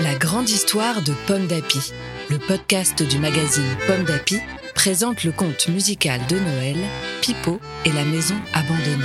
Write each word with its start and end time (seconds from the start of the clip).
La 0.00 0.14
grande 0.14 0.48
histoire 0.48 1.02
de 1.02 1.12
Pomme 1.26 1.48
d'Api, 1.48 1.92
le 2.30 2.38
podcast 2.38 3.02
du 3.02 3.18
magazine 3.18 3.76
Pomme 3.88 4.04
d'Api, 4.04 4.38
présente 4.76 5.24
le 5.24 5.32
conte 5.32 5.66
musical 5.68 6.20
de 6.28 6.38
Noël, 6.38 6.76
Pipo 7.20 7.58
et 7.84 7.92
la 7.92 8.04
maison 8.04 8.36
abandonnée. 8.52 9.04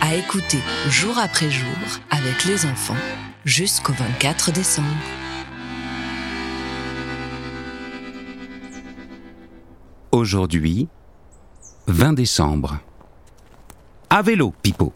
À 0.00 0.14
écouter 0.14 0.60
jour 0.88 1.18
après 1.18 1.50
jour 1.50 1.68
avec 2.10 2.46
les 2.46 2.64
enfants 2.64 2.96
jusqu'au 3.44 3.92
24 3.92 4.52
décembre. 4.52 4.88
Aujourd'hui, 10.12 10.88
20 11.90 12.12
décembre. 12.12 12.78
À 14.10 14.22
vélo, 14.22 14.54
Pipo. 14.62 14.92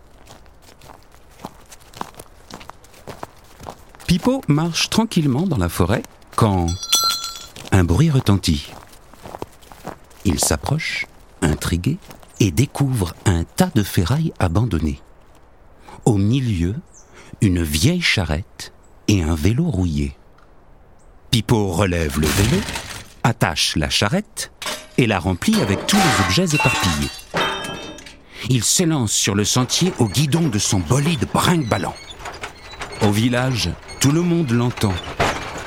Pipo 4.06 4.42
marche 4.46 4.90
tranquillement 4.90 5.42
dans 5.42 5.56
la 5.56 5.68
forêt 5.68 6.02
quand 6.36 6.66
un 7.72 7.84
bruit 7.84 8.10
retentit. 8.10 8.72
Il 10.24 10.38
s'approche, 10.38 11.06
intrigué, 11.42 11.98
et 12.40 12.50
découvre 12.50 13.14
un 13.26 13.44
tas 13.44 13.70
de 13.74 13.82
ferrailles 13.82 14.32
abandonnées. 14.38 15.00
Au 16.04 16.16
milieu, 16.16 16.76
une 17.40 17.62
vieille 17.62 18.02
charrette 18.02 18.72
et 19.08 19.22
un 19.22 19.34
vélo 19.34 19.64
rouillé. 19.64 20.16
Pipo 21.30 21.68
relève 21.68 22.20
le 22.20 22.26
vélo, 22.26 22.62
attache 23.24 23.76
la 23.76 23.90
charrette 23.90 24.52
et 24.98 25.06
la 25.06 25.18
remplit 25.18 25.60
avec 25.60 25.86
tous 25.86 25.96
les 25.96 26.24
objets 26.24 26.54
éparpillés. 26.54 27.10
Il 28.50 28.62
s'élance 28.62 29.12
sur 29.12 29.34
le 29.34 29.44
sentier 29.44 29.92
au 29.98 30.06
guidon 30.06 30.48
de 30.48 30.58
son 30.58 30.78
bolide 30.78 31.26
brinque-ballant. 31.32 31.94
Au 33.02 33.10
village, 33.10 33.70
tout 34.00 34.12
le 34.12 34.20
monde 34.20 34.50
l'entend. 34.50 34.94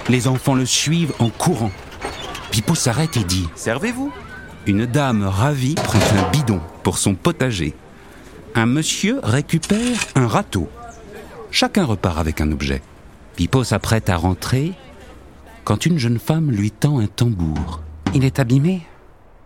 Les 0.09 0.27
enfants 0.27 0.55
le 0.55 0.65
suivent 0.65 1.13
en 1.19 1.29
courant. 1.29 1.71
Pipo 2.51 2.75
s'arrête 2.75 3.17
et 3.17 3.23
dit 3.23 3.47
Servez-vous 3.55 4.11
Une 4.65 4.85
dame 4.85 5.23
ravie 5.23 5.75
prend 5.75 5.99
un 5.99 6.31
bidon 6.31 6.61
pour 6.83 6.97
son 6.97 7.15
potager. 7.15 7.73
Un 8.55 8.65
monsieur 8.65 9.19
récupère 9.23 9.99
un 10.15 10.27
râteau. 10.27 10.69
Chacun 11.51 11.85
repart 11.85 12.17
avec 12.19 12.41
un 12.41 12.51
objet. 12.51 12.81
Pipo 13.35 13.63
s'apprête 13.63 14.09
à 14.09 14.17
rentrer 14.17 14.73
quand 15.63 15.85
une 15.85 15.99
jeune 15.99 16.19
femme 16.19 16.49
lui 16.49 16.71
tend 16.71 16.99
un 16.99 17.07
tambour. 17.07 17.81
Il 18.13 18.23
est 18.23 18.39
abîmé, 18.39 18.83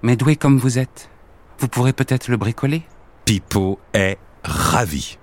mais 0.03 0.15
doué 0.15 0.35
comme 0.35 0.57
vous 0.57 0.79
êtes. 0.79 1.09
Vous 1.59 1.67
pourrez 1.67 1.93
peut-être 1.93 2.27
le 2.27 2.37
bricoler 2.37 2.83
Pipo 3.25 3.79
est 3.93 4.17
ravi. 4.43 5.17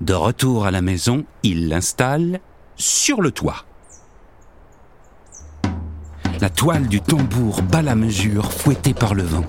De 0.00 0.14
retour 0.14 0.66
à 0.66 0.70
la 0.70 0.82
maison, 0.82 1.24
il 1.42 1.68
l'installe 1.68 2.40
sur 2.76 3.20
le 3.20 3.30
toit. 3.30 3.64
La 6.40 6.50
toile 6.50 6.86
du 6.86 7.00
tambour 7.00 7.62
bat 7.62 7.82
la 7.82 7.96
mesure 7.96 8.52
fouettée 8.52 8.94
par 8.94 9.14
le 9.14 9.24
vent. 9.24 9.44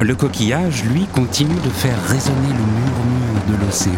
Le 0.00 0.16
coquillage, 0.16 0.82
lui, 0.84 1.06
continue 1.06 1.60
de 1.60 1.70
faire 1.70 2.02
résonner 2.08 2.48
le 2.48 2.54
murmure 2.54 3.44
de 3.48 3.64
l'océan. 3.64 3.92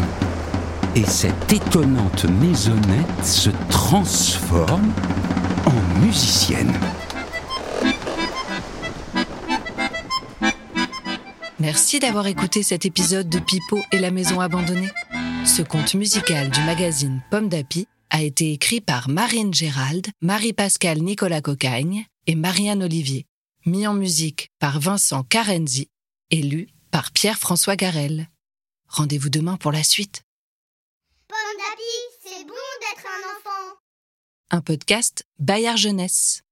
Et 0.94 1.04
cette 1.04 1.50
étonnante 1.50 2.26
maisonnette 2.26 3.24
se 3.24 3.50
transforme 3.70 4.92
en 5.64 6.04
musicienne. 6.04 6.72
Merci 11.60 12.00
d'avoir 12.00 12.26
écouté 12.26 12.64
cet 12.64 12.84
épisode 12.84 13.28
de 13.28 13.38
Pipo 13.38 13.78
et 13.92 14.00
la 14.00 14.10
maison 14.10 14.40
abandonnée. 14.40 14.90
Ce 15.46 15.62
conte 15.62 15.94
musical 15.94 16.50
du 16.50 16.60
magazine 16.62 17.22
Pomme 17.30 17.48
d'Api 17.48 17.86
a 18.10 18.22
été 18.22 18.52
écrit 18.52 18.80
par 18.80 19.08
Marine 19.08 19.54
Gérald, 19.54 20.08
Marie-Pascale 20.20 20.98
Nicolas 20.98 21.40
Cocagne 21.40 22.06
et 22.26 22.34
Marianne 22.34 22.82
Olivier. 22.82 23.26
Mis 23.66 23.86
en 23.86 23.94
musique 23.94 24.50
par 24.58 24.80
Vincent 24.80 25.22
Carenzi 25.22 25.88
et 26.30 26.42
lu 26.42 26.66
par 26.90 27.12
Pierre-François 27.12 27.76
Garel. 27.76 28.28
Rendez-vous 28.88 29.30
demain 29.30 29.56
pour 29.56 29.70
la 29.70 29.84
suite. 29.84 30.22
Pomme 31.28 31.38
d'api, 31.56 32.24
c'est 32.24 32.44
bon 32.44 32.54
d'être 32.80 33.06
un 33.06 33.30
enfant. 33.30 33.76
Un 34.50 34.60
podcast 34.60 35.24
Bayard 35.38 35.78
Jeunesse. 35.78 36.42